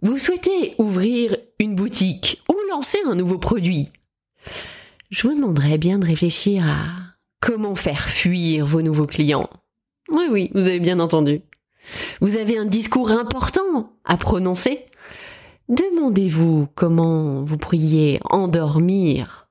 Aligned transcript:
Vous 0.00 0.16
souhaitez 0.16 0.76
ouvrir 0.78 1.36
une 1.58 1.74
boutique 1.74 2.40
ou 2.48 2.54
lancer 2.70 2.98
un 3.04 3.16
nouveau 3.16 3.38
produit? 3.38 3.90
Je 5.10 5.26
vous 5.26 5.34
demanderais 5.34 5.76
bien 5.76 5.98
de 5.98 6.06
réfléchir 6.06 6.64
à 6.64 7.16
comment 7.40 7.74
faire 7.74 8.08
fuir 8.08 8.64
vos 8.64 8.80
nouveaux 8.80 9.06
clients. 9.08 9.50
Oui, 10.10 10.26
oui, 10.30 10.50
vous 10.54 10.68
avez 10.68 10.78
bien 10.78 11.00
entendu. 11.00 11.42
Vous 12.20 12.36
avez 12.36 12.58
un 12.58 12.64
discours 12.64 13.10
important 13.10 13.92
à 14.04 14.16
prononcer 14.16 14.86
Demandez-vous 15.68 16.68
comment 16.76 17.42
vous 17.42 17.58
pourriez 17.58 18.20
endormir 18.30 19.48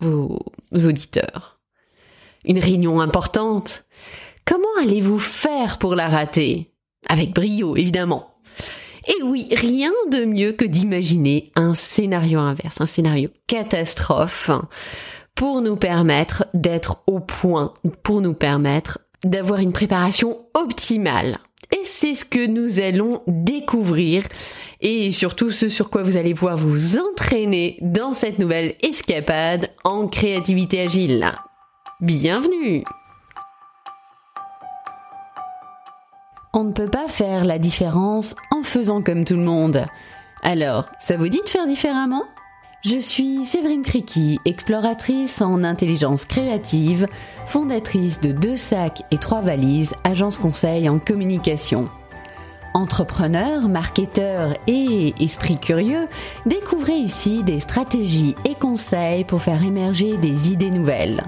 vos 0.00 0.38
auditeurs. 0.72 1.60
Une 2.44 2.58
réunion 2.60 3.00
importante. 3.00 3.86
Comment 4.44 4.64
allez-vous 4.80 5.18
faire 5.18 5.78
pour 5.78 5.96
la 5.96 6.08
rater? 6.08 6.72
Avec 7.08 7.34
brio, 7.34 7.76
évidemment. 7.76 8.31
Et 9.08 9.22
oui, 9.22 9.48
rien 9.50 9.92
de 10.10 10.24
mieux 10.24 10.52
que 10.52 10.64
d'imaginer 10.64 11.50
un 11.56 11.74
scénario 11.74 12.38
inverse, 12.38 12.80
un 12.80 12.86
scénario 12.86 13.30
catastrophe 13.46 14.50
pour 15.34 15.60
nous 15.60 15.76
permettre 15.76 16.46
d'être 16.54 17.02
au 17.06 17.20
point, 17.20 17.74
pour 18.02 18.20
nous 18.20 18.34
permettre 18.34 18.98
d'avoir 19.24 19.60
une 19.60 19.72
préparation 19.72 20.46
optimale. 20.54 21.38
Et 21.72 21.84
c'est 21.84 22.14
ce 22.14 22.24
que 22.24 22.46
nous 22.46 22.80
allons 22.80 23.22
découvrir 23.26 24.24
et 24.80 25.10
surtout 25.10 25.50
ce 25.50 25.68
sur 25.68 25.88
quoi 25.90 26.02
vous 26.02 26.16
allez 26.16 26.34
pouvoir 26.34 26.58
vous 26.58 26.98
entraîner 26.98 27.78
dans 27.80 28.12
cette 28.12 28.38
nouvelle 28.38 28.74
escapade 28.82 29.70
en 29.82 30.06
créativité 30.06 30.80
agile. 30.80 31.32
Bienvenue 32.00 32.84
On 36.54 36.64
ne 36.64 36.72
peut 36.72 36.84
pas 36.84 37.08
faire 37.08 37.46
la 37.46 37.58
différence 37.58 38.36
en 38.50 38.62
faisant 38.62 39.00
comme 39.00 39.24
tout 39.24 39.36
le 39.36 39.42
monde. 39.42 39.86
Alors, 40.42 40.90
ça 40.98 41.16
vous 41.16 41.28
dit 41.28 41.40
de 41.42 41.48
faire 41.48 41.66
différemment? 41.66 42.24
Je 42.84 42.98
suis 42.98 43.46
Séverine 43.46 43.80
Criqui, 43.80 44.38
exploratrice 44.44 45.40
en 45.40 45.64
intelligence 45.64 46.26
créative, 46.26 47.06
fondatrice 47.46 48.20
de 48.20 48.32
Deux 48.32 48.58
Sacs 48.58 49.00
et 49.10 49.16
Trois 49.16 49.40
Valises, 49.40 49.94
agence 50.04 50.36
conseil 50.36 50.90
en 50.90 50.98
communication. 50.98 51.88
Entrepreneur, 52.74 53.66
marketeur 53.66 54.52
et 54.66 55.14
esprit 55.20 55.56
curieux, 55.56 56.06
découvrez 56.44 56.96
ici 56.96 57.42
des 57.44 57.60
stratégies 57.60 58.36
et 58.44 58.56
conseils 58.56 59.24
pour 59.24 59.40
faire 59.40 59.64
émerger 59.64 60.18
des 60.18 60.52
idées 60.52 60.70
nouvelles. 60.70 61.22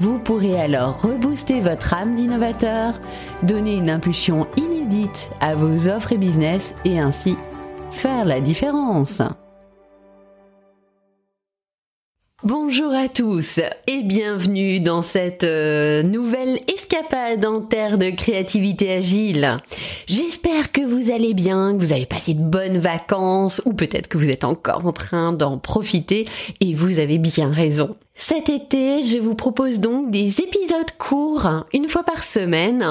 Vous 0.00 0.18
pourrez 0.18 0.60
alors 0.60 1.00
rebooster 1.00 1.60
votre 1.60 1.94
âme 1.94 2.14
d'innovateur, 2.14 3.00
donner 3.42 3.74
une 3.74 3.90
impulsion 3.90 4.46
inédite 4.56 5.30
à 5.40 5.54
vos 5.54 5.88
offres 5.88 6.12
et 6.12 6.18
business 6.18 6.76
et 6.84 7.00
ainsi 7.00 7.36
faire 7.90 8.24
la 8.24 8.40
différence. 8.40 9.22
Bonjour 12.44 12.94
à 12.94 13.08
tous 13.08 13.58
et 13.88 14.04
bienvenue 14.04 14.78
dans 14.78 15.02
cette 15.02 15.42
euh, 15.42 16.04
nouvelle 16.04 16.60
escapade 16.72 17.44
en 17.44 17.60
terre 17.60 17.98
de 17.98 18.10
créativité 18.10 18.92
agile. 18.92 19.56
J'espère 20.06 20.70
que 20.70 20.80
vous 20.80 21.10
allez 21.10 21.34
bien, 21.34 21.76
que 21.76 21.84
vous 21.84 21.92
avez 21.92 22.06
passé 22.06 22.34
de 22.34 22.40
bonnes 22.40 22.78
vacances 22.78 23.60
ou 23.64 23.72
peut-être 23.72 24.06
que 24.06 24.18
vous 24.18 24.30
êtes 24.30 24.44
encore 24.44 24.86
en 24.86 24.92
train 24.92 25.32
d'en 25.32 25.58
profiter 25.58 26.28
et 26.60 26.76
vous 26.76 27.00
avez 27.00 27.18
bien 27.18 27.50
raison. 27.50 27.96
Cet 28.14 28.48
été, 28.48 29.02
je 29.02 29.18
vous 29.18 29.36
propose 29.36 29.78
donc 29.78 30.10
des 30.10 30.40
épisodes 30.40 30.90
courts, 30.98 31.64
une 31.72 31.88
fois 31.88 32.02
par 32.02 32.22
semaine, 32.22 32.84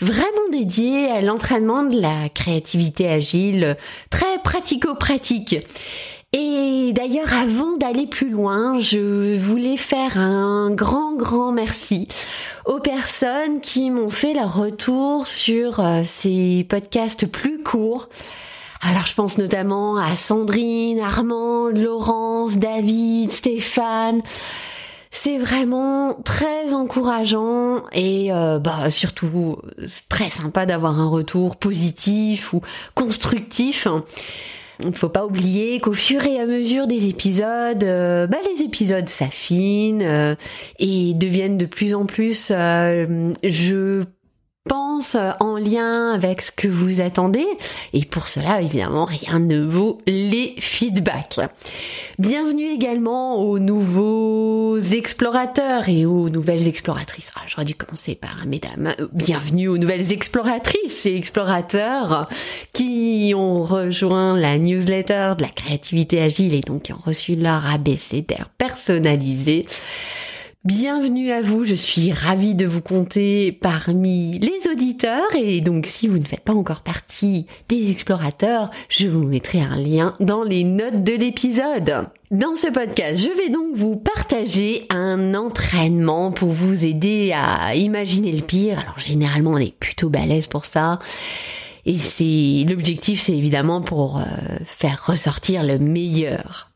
vraiment 0.00 0.48
dédiés 0.52 1.06
à 1.10 1.20
l'entraînement 1.20 1.82
de 1.82 2.00
la 2.00 2.30
créativité 2.30 3.08
agile, 3.08 3.76
très 4.08 4.38
pratico-pratique. 4.42 5.56
Et 6.32 6.92
d'ailleurs, 6.92 7.34
avant 7.34 7.76
d'aller 7.76 8.06
plus 8.06 8.30
loin, 8.30 8.78
je 8.78 9.36
voulais 9.36 9.76
faire 9.76 10.16
un 10.16 10.70
grand, 10.70 11.16
grand 11.16 11.50
merci 11.50 12.06
aux 12.66 12.78
personnes 12.78 13.60
qui 13.60 13.90
m'ont 13.90 14.10
fait 14.10 14.32
leur 14.32 14.54
retour 14.54 15.26
sur 15.26 15.80
euh, 15.80 16.02
ces 16.04 16.64
podcasts 16.68 17.26
plus 17.26 17.64
courts. 17.64 18.08
Alors 18.80 19.06
je 19.06 19.14
pense 19.14 19.38
notamment 19.38 19.96
à 19.96 20.14
Sandrine, 20.14 21.00
Armand, 21.00 21.68
Laurence, 21.68 22.58
David, 22.58 23.32
Stéphane. 23.32 24.22
C'est 25.10 25.38
vraiment 25.38 26.14
très 26.24 26.72
encourageant 26.72 27.82
et 27.92 28.32
euh, 28.32 28.60
bah 28.60 28.88
surtout 28.90 29.56
très 30.08 30.28
sympa 30.28 30.64
d'avoir 30.64 31.00
un 31.00 31.08
retour 31.08 31.56
positif 31.56 32.52
ou 32.52 32.62
constructif. 32.94 33.88
Il 34.84 34.94
faut 34.94 35.08
pas 35.08 35.26
oublier 35.26 35.80
qu'au 35.80 35.92
fur 35.92 36.24
et 36.26 36.38
à 36.38 36.46
mesure 36.46 36.86
des 36.86 37.08
épisodes, 37.08 37.84
euh, 37.84 38.26
bah, 38.26 38.38
les 38.54 38.62
épisodes 38.62 39.08
s'affinent 39.08 40.02
euh, 40.02 40.34
et 40.78 41.14
deviennent 41.14 41.58
de 41.58 41.66
plus 41.66 41.94
en 41.94 42.06
plus, 42.06 42.50
euh, 42.54 43.32
je 43.44 44.04
pense, 44.68 45.16
en 45.40 45.56
lien 45.56 46.12
avec 46.12 46.42
ce 46.42 46.52
que 46.52 46.68
vous 46.68 47.00
attendez. 47.00 47.46
Et 47.92 48.04
pour 48.04 48.28
cela, 48.28 48.60
évidemment, 48.60 49.06
rien 49.06 49.38
ne 49.38 49.60
vaut 49.60 49.98
les 50.06 50.54
feedbacks. 50.58 51.40
Bienvenue 52.18 52.70
également 52.70 53.40
aux 53.40 53.58
nouveaux 53.58 54.78
explorateurs 54.78 55.88
et 55.88 56.04
aux 56.04 56.28
nouvelles 56.28 56.68
exploratrices. 56.68 57.32
Ah, 57.36 57.40
j'aurais 57.46 57.64
dû 57.64 57.74
commencer 57.74 58.14
par 58.14 58.44
mesdames. 58.46 58.92
Bienvenue 59.12 59.68
aux 59.68 59.78
nouvelles 59.78 60.12
exploratrices 60.12 61.06
et 61.06 61.16
explorateurs 61.16 62.28
qui 62.74 63.32
ont 63.34 63.62
rejoint 63.62 64.36
la 64.36 64.58
newsletter 64.58 65.32
de 65.38 65.42
la 65.42 65.48
créativité 65.48 66.20
agile 66.20 66.54
et 66.54 66.60
donc 66.60 66.82
qui 66.82 66.92
ont 66.92 67.00
reçu 67.02 67.34
leur 67.34 67.66
abécédaire 67.66 68.50
personnalisé. 68.58 69.64
Bienvenue 70.66 71.30
à 71.30 71.40
vous, 71.40 71.64
je 71.64 71.74
suis 71.74 72.12
ravie 72.12 72.54
de 72.54 72.66
vous 72.66 72.82
compter 72.82 73.50
parmi 73.50 74.38
les 74.40 74.70
auditeurs 74.70 75.34
et 75.34 75.62
donc 75.62 75.86
si 75.86 76.06
vous 76.06 76.18
ne 76.18 76.24
faites 76.24 76.44
pas 76.44 76.52
encore 76.52 76.82
partie 76.82 77.46
des 77.70 77.90
explorateurs, 77.90 78.70
je 78.90 79.08
vous 79.08 79.22
mettrai 79.22 79.62
un 79.62 79.76
lien 79.76 80.12
dans 80.20 80.42
les 80.42 80.64
notes 80.64 81.02
de 81.02 81.14
l'épisode. 81.14 82.08
Dans 82.30 82.54
ce 82.56 82.66
podcast, 82.66 83.22
je 83.22 83.34
vais 83.38 83.48
donc 83.48 83.74
vous 83.74 83.96
partager 83.96 84.84
un 84.90 85.34
entraînement 85.34 86.30
pour 86.30 86.50
vous 86.50 86.84
aider 86.84 87.32
à 87.34 87.74
imaginer 87.74 88.30
le 88.30 88.42
pire. 88.42 88.80
Alors 88.80 88.98
généralement 88.98 89.52
on 89.52 89.56
est 89.56 89.74
plutôt 89.74 90.10
balèze 90.10 90.46
pour 90.46 90.66
ça. 90.66 90.98
Et 91.86 91.98
c'est 91.98 92.66
l'objectif 92.68 93.22
c'est 93.22 93.32
évidemment 93.32 93.80
pour 93.80 94.18
euh, 94.18 94.24
faire 94.66 95.06
ressortir 95.06 95.62
le 95.62 95.78
meilleur. 95.78 96.68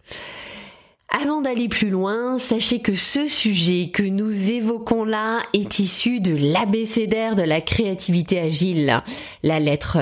Avant 1.17 1.41
d'aller 1.41 1.69
plus 1.69 1.91
loin, 1.91 2.39
sachez 2.39 2.81
que 2.81 2.95
ce 2.95 3.29
sujet 3.29 3.91
que 3.93 4.03
nous 4.03 4.51
évoquons 4.51 5.05
là 5.05 5.43
est 5.53 5.79
issu 5.79 6.19
de 6.19 6.35
l'abécédaire 6.35 7.37
de 7.37 7.45
la 7.45 7.61
créativité 7.61 8.41
agile. 8.41 9.01
La 9.45 9.61
lettre 9.61 9.99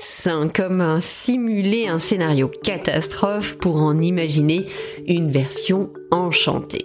S 0.00 0.26
comme 0.52 0.98
simuler 1.00 1.86
un 1.86 2.00
scénario 2.00 2.50
catastrophe 2.64 3.58
pour 3.58 3.76
en 3.76 4.00
imaginer 4.00 4.66
une 5.06 5.30
version 5.30 5.92
enchantée. 6.10 6.84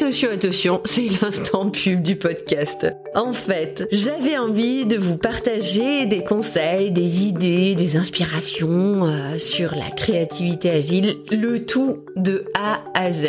Attention, 0.00 0.30
attention, 0.30 0.80
c'est 0.84 1.08
l'instant 1.20 1.70
pub 1.70 2.02
du 2.02 2.14
podcast. 2.14 2.86
En 3.16 3.32
fait, 3.32 3.88
j'avais 3.90 4.38
envie 4.38 4.86
de 4.86 4.96
vous 4.96 5.18
partager 5.18 6.06
des 6.06 6.22
conseils, 6.22 6.92
des 6.92 7.24
idées, 7.24 7.74
des 7.74 7.96
inspirations 7.96 9.06
euh, 9.06 9.38
sur 9.38 9.74
la 9.74 9.90
créativité 9.90 10.70
agile, 10.70 11.16
le 11.32 11.66
tout 11.66 12.04
de 12.14 12.44
A 12.54 12.84
à 12.94 13.10
Z. 13.10 13.26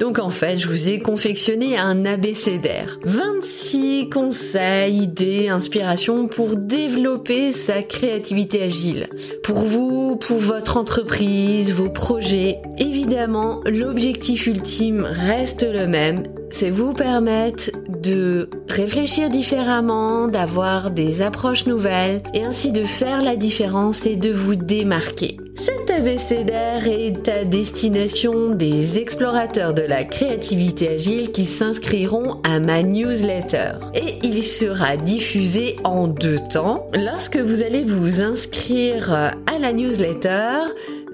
Donc 0.00 0.18
en 0.18 0.30
fait, 0.30 0.56
je 0.56 0.68
vous 0.68 0.88
ai 0.88 1.00
confectionné 1.00 1.76
un 1.76 2.06
abécédaire. 2.06 2.98
26 3.04 4.08
conseils, 4.08 5.02
idées, 5.02 5.50
inspirations 5.50 6.28
pour 6.28 6.56
développer 6.56 7.52
sa 7.52 7.82
créativité 7.82 8.62
agile. 8.62 9.08
Pour 9.42 9.58
vous, 9.58 10.16
pour 10.16 10.38
votre 10.38 10.78
entreprise, 10.78 11.74
vos 11.74 11.90
projets. 11.90 12.62
Évidemment, 12.78 13.60
l'objectif 13.66 14.46
ultime 14.46 15.04
reste 15.04 15.73
le 15.74 15.86
même, 15.88 16.22
c'est 16.50 16.70
vous 16.70 16.94
permettre 16.94 17.70
de 17.88 18.48
réfléchir 18.68 19.28
différemment, 19.28 20.28
d'avoir 20.28 20.92
des 20.92 21.20
approches 21.20 21.66
nouvelles 21.66 22.22
et 22.32 22.44
ainsi 22.44 22.70
de 22.70 22.82
faire 22.82 23.22
la 23.22 23.34
différence 23.34 24.06
et 24.06 24.14
de 24.14 24.30
vous 24.30 24.54
démarquer. 24.54 25.36
Cet 25.56 25.90
abécédaire 25.90 26.86
est 26.86 27.28
à 27.28 27.44
destination 27.44 28.50
des 28.50 28.98
explorateurs 28.98 29.74
de 29.74 29.82
la 29.82 30.04
créativité 30.04 30.90
agile 30.90 31.32
qui 31.32 31.44
s'inscriront 31.44 32.40
à 32.44 32.60
ma 32.60 32.82
newsletter. 32.82 33.72
Et 33.94 34.18
il 34.22 34.44
sera 34.44 34.96
diffusé 34.96 35.76
en 35.84 36.06
deux 36.06 36.38
temps. 36.52 36.88
Lorsque 36.94 37.36
vous 37.36 37.62
allez 37.62 37.82
vous 37.82 38.20
inscrire 38.20 39.12
à 39.12 39.58
la 39.60 39.72
newsletter, 39.72 40.58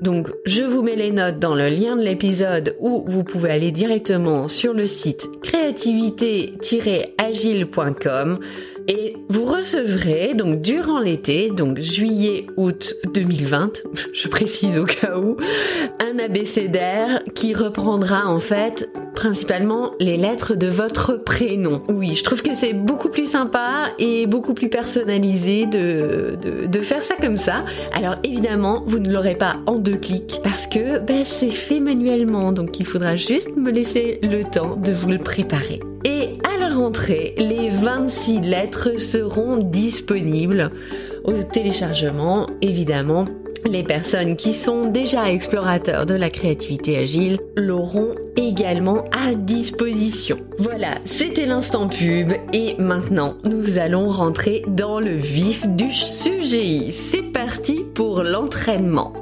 donc 0.01 0.31
je 0.47 0.63
vous 0.63 0.83
mets 0.83 0.97
les 0.97 1.13
notes 1.13 1.39
dans 1.39 1.55
le 1.55 1.69
lien 1.69 1.97
de 1.97 2.03
l'épisode 2.03 2.75
où 2.81 3.05
vous 3.07 3.23
pouvez 3.23 3.51
aller 3.51 3.71
directement 3.71 4.49
sur 4.49 4.73
le 4.73 4.87
site 4.87 5.29
créativité-agile.com. 5.43 8.39
Et 8.89 9.15
vous 9.29 9.45
recevrez 9.45 10.33
donc 10.35 10.63
durant 10.63 10.99
l'été, 10.99 11.51
donc 11.51 11.79
juillet, 11.79 12.47
août 12.57 12.97
2020, 13.15 13.83
je 14.13 14.29
précise 14.29 14.79
au 14.79 14.85
cas 14.85 15.17
où, 15.17 15.37
un 16.01 16.19
abécédaire 16.19 17.23
qui 17.35 17.55
reprendra 17.55 18.27
en 18.27 18.41
fait 18.41 18.91
principalement 19.21 19.93
les 20.01 20.17
lettres 20.17 20.55
de 20.55 20.69
votre 20.69 21.13
prénom. 21.13 21.83
Oui, 21.91 22.15
je 22.15 22.25
trouve 22.25 22.41
que 22.41 22.55
c'est 22.55 22.73
beaucoup 22.73 23.11
plus 23.11 23.31
sympa 23.31 23.91
et 23.99 24.27
beaucoup 24.27 24.55
plus 24.55 24.71
personnalisé 24.71 25.67
de, 25.67 26.39
de, 26.41 26.81
faire 26.81 27.03
ça 27.03 27.17
comme 27.21 27.37
ça. 27.37 27.67
Alors 27.93 28.17
évidemment, 28.25 28.83
vous 28.87 28.99
ne 28.99 29.13
l'aurez 29.13 29.35
pas 29.35 29.57
en 29.67 29.77
deux 29.77 29.99
clics 29.99 30.41
parce 30.43 30.67
que 30.67 31.01
ben, 31.01 31.23
c'est 31.27 31.51
fait 31.51 31.81
manuellement, 31.81 32.53
donc 32.53 32.81
il 32.81 32.87
faudra 32.87 33.15
juste 33.17 33.55
me 33.59 33.71
laisser 33.71 34.21
le 34.23 34.43
temps 34.43 34.77
de 34.77 34.91
vous 34.91 35.11
le 35.11 35.19
préparer. 35.19 35.81
Et 36.07 36.39
à 36.43 36.59
la 36.59 36.75
rentrée, 36.75 37.35
les 37.37 37.69
26 37.69 38.41
lettres 38.41 38.99
seront 38.99 39.59
disponibles 39.59 40.71
au 41.25 41.43
téléchargement, 41.43 42.49
évidemment. 42.63 43.27
Les 43.67 43.83
personnes 43.83 44.37
qui 44.37 44.53
sont 44.53 44.87
déjà 44.87 45.31
explorateurs 45.31 46.07
de 46.07 46.15
la 46.15 46.31
créativité 46.31 46.99
agile 46.99 47.39
l'auront 47.57 48.15
également 48.37 49.05
à 49.13 49.35
disposition. 49.35 50.39
Voilà, 50.59 50.95
c'était 51.05 51.47
l'instant 51.47 51.89
pub 51.89 52.33
et 52.53 52.77
maintenant 52.79 53.37
nous 53.45 53.79
allons 53.79 54.09
rentrer 54.09 54.63
dans 54.69 55.01
le 55.01 55.15
vif 55.15 55.67
du 55.69 55.91
sujet. 55.91 56.91
C'est 56.91 57.33
parti 57.33 57.85
pour 57.95 58.23
l'entraînement. 58.23 59.20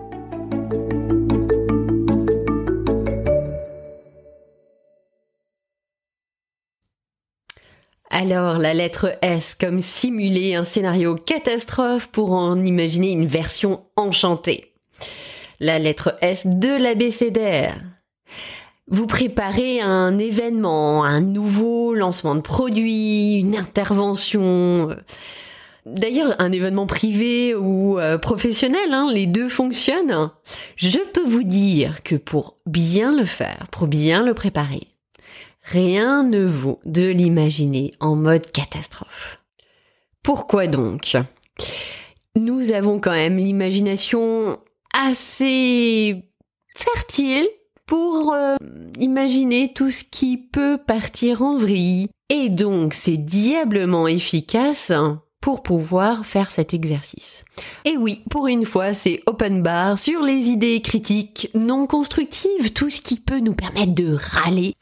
Alors, 8.10 8.58
la 8.58 8.72
lettre 8.72 9.18
S 9.20 9.54
comme 9.54 9.80
simuler 9.80 10.54
un 10.54 10.64
scénario 10.64 11.14
catastrophe 11.14 12.08
pour 12.08 12.32
en 12.32 12.60
imaginer 12.62 13.12
une 13.12 13.26
version 13.26 13.82
enchantée. 13.96 14.72
La 15.60 15.78
lettre 15.78 16.16
S 16.22 16.46
de 16.46 16.82
l'abécédaire. 16.82 17.76
Vous 18.90 19.06
préparez 19.06 19.82
un 19.82 20.16
événement, 20.16 21.04
un 21.04 21.20
nouveau 21.20 21.94
lancement 21.94 22.34
de 22.34 22.40
produit, 22.40 23.34
une 23.34 23.56
intervention. 23.56 24.88
D'ailleurs, 25.84 26.34
un 26.38 26.50
événement 26.50 26.86
privé 26.86 27.54
ou 27.54 27.98
euh, 27.98 28.16
professionnel, 28.16 28.92
hein, 28.92 29.08
les 29.12 29.26
deux 29.26 29.50
fonctionnent. 29.50 30.30
Je 30.76 30.98
peux 31.12 31.26
vous 31.26 31.42
dire 31.42 32.02
que 32.02 32.14
pour 32.14 32.56
bien 32.64 33.14
le 33.14 33.26
faire, 33.26 33.66
pour 33.70 33.86
bien 33.86 34.24
le 34.24 34.32
préparer, 34.32 34.86
Rien 35.70 36.22
ne 36.22 36.46
vaut 36.46 36.80
de 36.86 37.06
l'imaginer 37.06 37.92
en 38.00 38.16
mode 38.16 38.50
catastrophe. 38.52 39.38
Pourquoi 40.22 40.66
donc? 40.66 41.14
Nous 42.36 42.72
avons 42.72 42.98
quand 43.00 43.12
même 43.12 43.36
l'imagination 43.36 44.58
assez 44.94 46.24
fertile 46.74 47.46
pour 47.84 48.32
euh, 48.32 48.56
imaginer 48.98 49.70
tout 49.74 49.90
ce 49.90 50.04
qui 50.04 50.38
peut 50.38 50.78
partir 50.78 51.42
en 51.42 51.58
vrille. 51.58 52.08
Et 52.30 52.48
donc 52.48 52.94
c'est 52.94 53.18
diablement 53.18 54.08
efficace 54.08 54.90
pour 55.42 55.62
pouvoir 55.62 56.24
faire 56.24 56.50
cet 56.50 56.72
exercice. 56.72 57.44
Et 57.84 57.98
oui, 57.98 58.22
pour 58.30 58.46
une 58.46 58.64
fois, 58.64 58.94
c'est 58.94 59.22
open 59.26 59.62
bar 59.62 59.98
sur 59.98 60.22
les 60.22 60.48
idées 60.48 60.80
critiques 60.80 61.50
non 61.54 61.86
constructives, 61.86 62.72
tout 62.72 62.88
ce 62.88 63.02
qui 63.02 63.20
peut 63.20 63.40
nous 63.40 63.54
permettre 63.54 63.94
de 63.94 64.14
râler, 64.14 64.74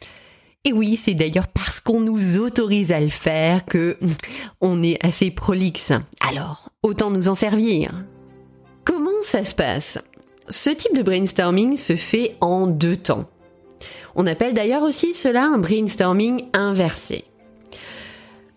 et 0.67 0.73
oui, 0.73 1.01
c'est 1.01 1.15
d'ailleurs 1.15 1.47
parce 1.47 1.79
qu'on 1.79 2.01
nous 2.01 2.39
autorise 2.39 2.91
à 2.91 2.99
le 2.99 3.09
faire 3.09 3.65
que 3.65 3.97
on 4.61 4.83
est 4.83 4.99
assez 5.01 5.31
prolixe. 5.31 5.93
Alors, 6.29 6.71
autant 6.83 7.11
nous 7.11 7.29
en 7.29 7.37
servir. 7.37 8.05
Comment 8.85 9.23
ça 9.23 9.45
se 9.45 9.55
passe? 9.55 10.01
Ce 10.49 10.71
type 10.71 10.97
de 10.97 11.05
brainstorming 11.05 11.77
se 11.77 11.95
fait 11.95 12.37
en 12.41 12.67
deux 12.67 12.97
temps. 12.97 13.27
On 14.17 14.27
appelle 14.27 14.55
d'ailleurs 14.55 14.83
aussi 14.83 15.15
cela 15.15 15.45
un 15.45 15.59
brainstorming 15.59 16.43
inversé. 16.53 17.25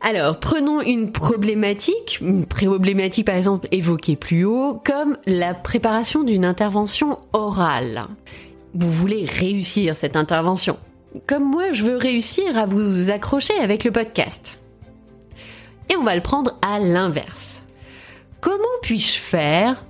Alors, 0.01 0.39
prenons 0.39 0.81
une 0.81 1.11
problématique, 1.11 2.17
une 2.21 2.47
problématique 2.47 3.27
par 3.27 3.35
exemple 3.35 3.67
évoquée 3.71 4.15
plus 4.15 4.45
haut, 4.45 4.81
comme 4.83 5.15
la 5.27 5.53
préparation 5.53 6.23
d'une 6.23 6.45
intervention 6.45 7.19
orale. 7.33 8.07
Vous 8.73 8.89
voulez 8.89 9.25
réussir 9.25 9.95
cette 9.95 10.15
intervention 10.15 10.79
comme 11.25 11.43
moi, 11.43 11.71
je 11.73 11.83
veux 11.83 11.97
réussir 11.97 12.57
à 12.57 12.65
vous 12.65 13.09
accrocher 13.09 13.57
avec 13.59 13.83
le 13.83 13.91
podcast. 13.91 14.59
Et 15.89 15.95
on 15.95 16.03
va 16.03 16.15
le 16.15 16.21
prendre 16.21 16.57
à 16.61 16.79
l'inverse. 16.79 17.63
Comment 18.41 18.63
puis-je 18.81 19.19
faire 19.19 19.85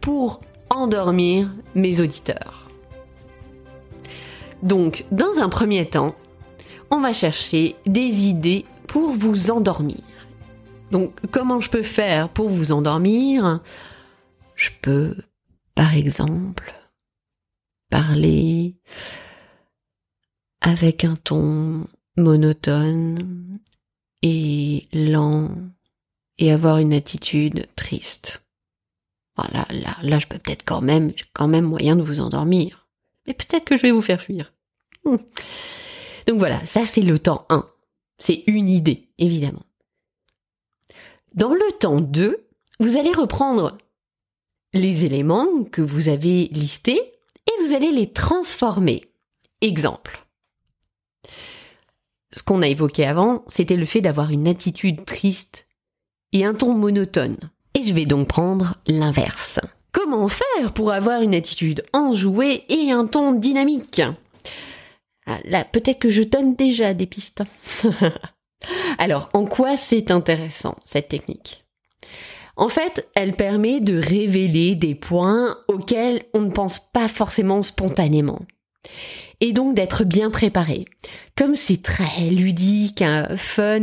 pour 0.00 0.40
endormir 0.70 1.48
mes 1.74 2.00
auditeurs? 2.00 2.70
Donc, 4.62 5.04
dans 5.10 5.38
un 5.40 5.48
premier 5.48 5.88
temps, 5.88 6.14
on 6.90 7.00
va 7.00 7.12
chercher 7.12 7.76
des 7.86 8.26
idées 8.26 8.64
pour 8.86 9.10
vous 9.10 9.50
endormir. 9.50 10.02
Donc, 10.90 11.14
comment 11.30 11.60
je 11.60 11.70
peux 11.70 11.82
faire 11.82 12.28
pour 12.28 12.48
vous 12.48 12.72
endormir? 12.72 13.60
Je 14.54 14.70
peux, 14.82 15.14
par 15.74 15.94
exemple, 15.94 16.74
parler 17.90 18.77
avec 20.60 21.04
un 21.04 21.16
ton 21.16 21.86
monotone 22.16 23.58
et 24.22 24.88
lent 24.92 25.50
et 26.38 26.52
avoir 26.52 26.78
une 26.78 26.92
attitude 26.92 27.66
triste. 27.76 28.42
Voilà, 29.36 29.66
là, 29.70 29.96
là, 30.02 30.18
je 30.18 30.26
peux 30.26 30.38
peut-être 30.38 30.64
quand 30.64 30.80
même, 30.80 31.12
quand 31.32 31.48
même 31.48 31.64
moyen 31.64 31.94
de 31.94 32.02
vous 32.02 32.20
endormir. 32.20 32.88
Mais 33.26 33.34
peut-être 33.34 33.64
que 33.64 33.76
je 33.76 33.82
vais 33.82 33.92
vous 33.92 34.02
faire 34.02 34.20
fuir. 34.20 34.52
Hmm. 35.04 35.16
Donc 36.26 36.38
voilà, 36.38 36.64
ça 36.66 36.84
c'est 36.84 37.02
le 37.02 37.18
temps 37.18 37.46
1. 37.48 37.68
C'est 38.18 38.42
une 38.46 38.68
idée, 38.68 39.08
évidemment. 39.18 39.64
Dans 41.34 41.54
le 41.54 41.72
temps 41.78 42.00
2, 42.00 42.48
vous 42.80 42.96
allez 42.96 43.12
reprendre 43.12 43.78
les 44.72 45.04
éléments 45.04 45.64
que 45.64 45.82
vous 45.82 46.08
avez 46.08 46.48
listés 46.48 47.00
et 47.46 47.64
vous 47.64 47.74
allez 47.74 47.92
les 47.92 48.12
transformer. 48.12 49.12
Exemple 49.60 50.27
ce 52.34 52.42
qu'on 52.42 52.62
a 52.62 52.68
évoqué 52.68 53.06
avant, 53.06 53.44
c'était 53.48 53.76
le 53.76 53.86
fait 53.86 54.00
d'avoir 54.00 54.30
une 54.30 54.48
attitude 54.48 55.04
triste 55.04 55.66
et 56.32 56.44
un 56.44 56.54
ton 56.54 56.74
monotone. 56.74 57.36
Et 57.74 57.86
je 57.86 57.94
vais 57.94 58.06
donc 58.06 58.28
prendre 58.28 58.74
l'inverse. 58.86 59.60
Comment 59.92 60.28
faire 60.28 60.72
pour 60.74 60.92
avoir 60.92 61.22
une 61.22 61.34
attitude 61.34 61.84
enjouée 61.92 62.64
et 62.68 62.90
un 62.90 63.06
ton 63.06 63.32
dynamique? 63.32 64.02
Ah, 65.26 65.38
Là, 65.44 65.64
peut-être 65.64 65.98
que 65.98 66.10
je 66.10 66.22
donne 66.22 66.54
déjà 66.54 66.94
des 66.94 67.06
pistes. 67.06 67.42
Alors, 68.98 69.28
en 69.32 69.44
quoi 69.44 69.76
c'est 69.76 70.10
intéressant, 70.10 70.76
cette 70.84 71.08
technique? 71.08 71.64
En 72.56 72.68
fait, 72.68 73.08
elle 73.14 73.34
permet 73.34 73.80
de 73.80 73.96
révéler 73.96 74.74
des 74.74 74.94
points 74.94 75.56
auxquels 75.68 76.22
on 76.34 76.40
ne 76.40 76.50
pense 76.50 76.80
pas 76.80 77.08
forcément 77.08 77.62
spontanément 77.62 78.40
et 79.40 79.52
donc 79.52 79.74
d'être 79.74 80.04
bien 80.04 80.30
préparé. 80.30 80.84
Comme 81.36 81.54
c'est 81.54 81.82
très 81.82 82.30
ludique, 82.30 83.02
hein, 83.02 83.28
fun, 83.36 83.82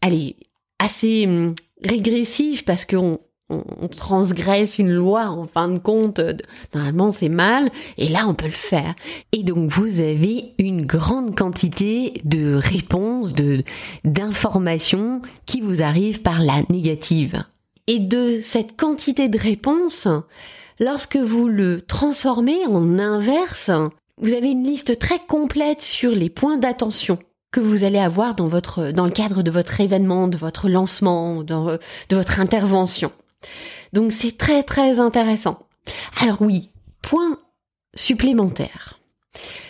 allez, 0.00 0.36
assez 0.78 1.26
hum, 1.26 1.54
régressif 1.84 2.64
parce 2.64 2.84
qu'on 2.84 3.20
on, 3.50 3.88
transgresse 3.88 4.78
une 4.78 4.92
loi 4.92 5.26
en 5.26 5.46
fin 5.46 5.68
de 5.68 5.78
compte, 5.78 6.20
normalement 6.74 7.12
c'est 7.12 7.28
mal, 7.28 7.70
et 7.98 8.08
là 8.08 8.26
on 8.26 8.34
peut 8.34 8.46
le 8.46 8.52
faire. 8.52 8.94
Et 9.32 9.42
donc 9.42 9.70
vous 9.70 10.00
avez 10.00 10.54
une 10.58 10.86
grande 10.86 11.36
quantité 11.36 12.14
de 12.24 12.54
réponses, 12.54 13.34
de 13.34 13.62
d'informations 14.04 15.22
qui 15.46 15.60
vous 15.60 15.82
arrivent 15.82 16.22
par 16.22 16.40
la 16.40 16.62
négative. 16.70 17.44
Et 17.88 17.98
de 17.98 18.38
cette 18.40 18.76
quantité 18.76 19.28
de 19.28 19.38
réponses, 19.38 20.08
lorsque 20.78 21.16
vous 21.16 21.48
le 21.48 21.82
transformez 21.82 22.64
en 22.66 22.98
inverse, 22.98 23.70
vous 24.22 24.34
avez 24.34 24.52
une 24.52 24.64
liste 24.64 24.98
très 24.98 25.18
complète 25.18 25.82
sur 25.82 26.12
les 26.12 26.30
points 26.30 26.56
d'attention 26.56 27.18
que 27.50 27.60
vous 27.60 27.84
allez 27.84 27.98
avoir 27.98 28.34
dans 28.34 28.48
votre 28.48 28.92
dans 28.92 29.04
le 29.04 29.10
cadre 29.10 29.42
de 29.42 29.50
votre 29.50 29.80
événement, 29.80 30.28
de 30.28 30.38
votre 30.38 30.68
lancement, 30.68 31.42
de 31.42 31.78
votre 32.10 32.40
intervention. 32.40 33.12
Donc 33.92 34.12
c'est 34.12 34.38
très 34.38 34.62
très 34.62 34.98
intéressant. 34.98 35.66
Alors 36.20 36.40
oui, 36.40 36.70
point 37.02 37.38
supplémentaire. 37.94 39.00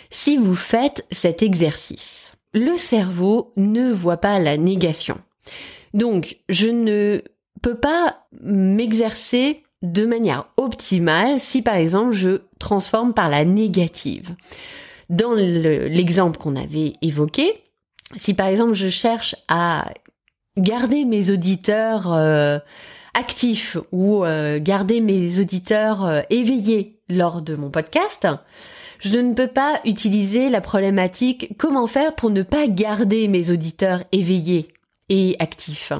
Si 0.09 0.37
vous 0.37 0.55
faites 0.55 1.05
cet 1.11 1.43
exercice, 1.43 2.31
le 2.53 2.77
cerveau 2.77 3.51
ne 3.57 3.91
voit 3.91 4.17
pas 4.17 4.39
la 4.39 4.55
négation. 4.55 5.19
Donc 5.93 6.37
je 6.47 6.69
ne 6.69 7.21
peux 7.61 7.75
pas 7.75 8.27
m'exercer 8.41 9.62
de 9.83 10.05
manière 10.05 10.45
optimale 10.57 11.39
si 11.39 11.61
par 11.61 11.75
exemple 11.75 12.13
je 12.13 12.41
transforme 12.57 13.13
par 13.13 13.29
la 13.29 13.45
négative. 13.45 14.35
Dans 15.09 15.33
l'exemple 15.33 16.39
qu'on 16.39 16.55
avait 16.55 16.93
évoqué, 17.01 17.53
si 18.15 18.33
par 18.33 18.47
exemple 18.47 18.73
je 18.73 18.89
cherche 18.89 19.35
à 19.47 19.85
garder 20.57 21.05
mes 21.05 21.29
auditeurs 21.29 22.11
euh, 22.13 22.57
actifs 23.13 23.77
ou 23.91 24.23
euh, 24.23 24.59
garder 24.59 25.01
mes 25.01 25.39
auditeurs 25.39 26.05
euh, 26.05 26.21
éveillés 26.29 27.01
lors 27.09 27.41
de 27.41 27.55
mon 27.55 27.69
podcast, 27.69 28.27
je 28.99 29.19
ne 29.19 29.33
peux 29.33 29.47
pas 29.47 29.81
utiliser 29.83 30.49
la 30.49 30.61
problématique 30.61 31.55
comment 31.57 31.87
faire 31.87 32.15
pour 32.15 32.29
ne 32.29 32.41
pas 32.41 32.67
garder 32.67 33.27
mes 33.27 33.51
auditeurs 33.51 34.03
éveillés 34.13 34.69
et 35.09 35.35
actifs. 35.39 35.91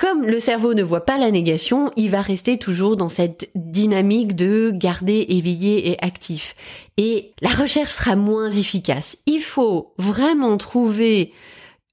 Comme 0.00 0.24
le 0.24 0.40
cerveau 0.40 0.72
ne 0.72 0.82
voit 0.82 1.04
pas 1.04 1.18
la 1.18 1.30
négation, 1.30 1.92
il 1.94 2.08
va 2.08 2.22
rester 2.22 2.56
toujours 2.56 2.96
dans 2.96 3.10
cette 3.10 3.50
dynamique 3.54 4.34
de 4.34 4.70
garder 4.74 5.26
éveillé 5.28 5.90
et 5.90 6.02
actif. 6.02 6.56
Et 6.96 7.32
la 7.42 7.50
recherche 7.50 7.90
sera 7.90 8.16
moins 8.16 8.50
efficace. 8.50 9.18
Il 9.26 9.42
faut 9.42 9.92
vraiment 9.98 10.56
trouver 10.56 11.34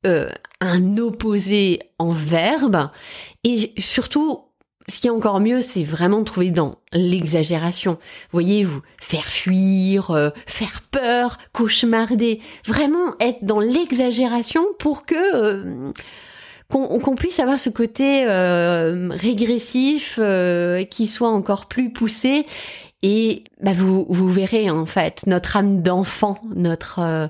euh, 0.06 0.30
un 0.62 0.98
opposé 0.98 1.82
en 2.00 2.12
verbe 2.12 2.90
et 3.44 3.74
surtout 3.78 4.40
ce 4.88 5.02
qui 5.02 5.08
est 5.08 5.10
encore 5.10 5.42
mieux, 5.42 5.60
c'est 5.60 5.84
vraiment 5.84 6.24
trouver 6.24 6.52
dans 6.52 6.76
l'exagération. 6.94 7.98
Voyez-vous, 8.32 8.82
faire 9.02 9.26
fuir, 9.26 10.12
euh, 10.12 10.30
faire 10.46 10.80
peur, 10.92 11.38
cauchemarder, 11.52 12.40
vraiment 12.66 13.16
être 13.20 13.44
dans 13.44 13.60
l'exagération 13.60 14.64
pour 14.80 15.06
que 15.06 15.36
euh, 15.36 15.92
qu'on 16.70 17.16
puisse 17.16 17.40
avoir 17.40 17.60
ce 17.60 17.70
côté 17.70 18.26
euh, 18.28 19.10
régressif 19.12 20.20
qui 20.90 21.08
soit 21.08 21.30
encore 21.30 21.68
plus 21.68 21.92
poussé. 21.92 22.46
Et 23.04 23.44
bah, 23.62 23.74
vous, 23.74 24.30
verrez 24.30 24.70
en 24.70 24.86
fait 24.86 25.26
notre 25.28 25.56
âme 25.58 25.82
d'enfant, 25.82 26.42
notre 26.56 27.30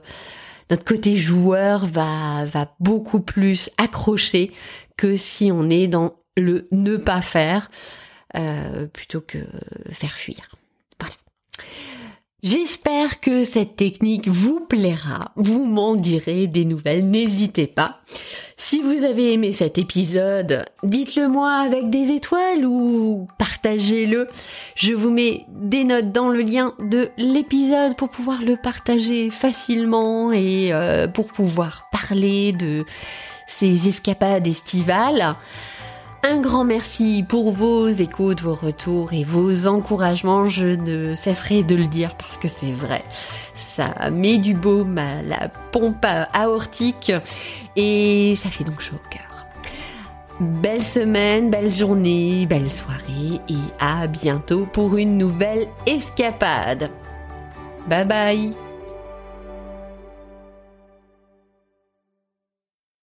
notre 0.69 0.83
côté 0.83 1.15
joueur 1.15 1.85
va 1.85 2.45
va 2.45 2.73
beaucoup 2.79 3.19
plus 3.19 3.69
accrocher 3.77 4.51
que 4.97 5.15
si 5.15 5.51
on 5.51 5.69
est 5.69 5.87
dans 5.87 6.15
le 6.37 6.67
ne 6.71 6.97
pas 6.97 7.21
faire 7.21 7.69
euh, 8.35 8.87
plutôt 8.87 9.21
que 9.21 9.39
faire 9.91 10.11
fuir. 10.11 10.56
J'espère 12.49 13.19
que 13.19 13.43
cette 13.43 13.75
technique 13.75 14.29
vous 14.29 14.61
plaira. 14.61 15.33
Vous 15.35 15.65
m'en 15.65 15.95
direz 15.95 16.47
des 16.47 16.63
nouvelles, 16.63 17.05
n'hésitez 17.09 17.67
pas. 17.67 17.99
Si 18.55 18.81
vous 18.81 19.03
avez 19.03 19.33
aimé 19.33 19.51
cet 19.51 19.77
épisode, 19.77 20.63
dites-le 20.81 21.27
moi 21.27 21.55
avec 21.55 21.89
des 21.89 22.11
étoiles 22.11 22.65
ou 22.65 23.27
partagez-le. 23.37 24.27
Je 24.75 24.93
vous 24.93 25.09
mets 25.09 25.45
des 25.49 25.83
notes 25.83 26.13
dans 26.13 26.29
le 26.29 26.39
lien 26.39 26.73
de 26.79 27.09
l'épisode 27.17 27.97
pour 27.97 28.07
pouvoir 28.07 28.41
le 28.41 28.55
partager 28.55 29.29
facilement 29.29 30.31
et 30.31 30.69
euh, 30.71 31.09
pour 31.09 31.27
pouvoir 31.27 31.89
parler 31.91 32.53
de 32.53 32.85
ces 33.45 33.89
escapades 33.89 34.47
estivales. 34.47 35.35
Un 36.23 36.41
grand 36.41 36.63
merci 36.63 37.23
pour 37.27 37.51
vos 37.51 37.87
écoutes, 37.87 38.41
vos 38.41 38.55
retours 38.55 39.13
et 39.13 39.23
vos 39.23 39.67
encouragements. 39.67 40.47
Je 40.47 40.67
ne 40.67 41.15
cesserai 41.15 41.63
de 41.63 41.75
le 41.75 41.85
dire 41.85 42.15
parce 42.15 42.37
que 42.37 42.47
c'est 42.47 42.71
vrai. 42.71 43.03
Ça 43.53 44.09
met 44.09 44.37
du 44.37 44.53
baume 44.53 44.97
à 44.97 45.21
la 45.21 45.49
pompe 45.71 46.05
aortique 46.33 47.11
et 47.75 48.35
ça 48.35 48.49
fait 48.49 48.63
donc 48.63 48.81
chaud 48.81 48.95
au 48.95 49.09
cœur. 49.09 49.45
Belle 50.39 50.83
semaine, 50.83 51.49
belle 51.49 51.73
journée, 51.73 52.45
belle 52.45 52.69
soirée 52.69 53.41
et 53.49 53.55
à 53.79 54.07
bientôt 54.07 54.67
pour 54.71 54.97
une 54.97 55.17
nouvelle 55.17 55.67
escapade. 55.85 56.91
Bye 57.87 58.05
bye 58.05 58.66